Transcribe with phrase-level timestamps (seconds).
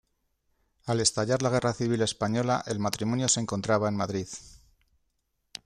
[0.93, 4.27] Al estallar la guerra civil española, el matrimonio se encontraba en Madrid.